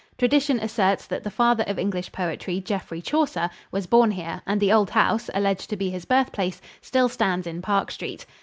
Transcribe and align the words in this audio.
Tradition 0.17 0.59
asserts 0.59 1.05
that 1.05 1.23
the 1.23 1.29
father 1.29 1.63
of 1.67 1.77
English 1.77 2.11
poetry, 2.11 2.59
Geoffrey 2.59 3.03
Chaucer, 3.03 3.51
was 3.69 3.85
born 3.85 4.09
here 4.09 4.41
and 4.47 4.59
the 4.59 4.73
old 4.73 4.89
house, 4.89 5.29
alleged 5.35 5.69
to 5.69 5.77
be 5.77 5.91
his 5.91 6.05
birthplace, 6.05 6.59
still 6.81 7.07
stands 7.07 7.45
in 7.45 7.61
Park 7.61 7.91
Street. 7.91 8.25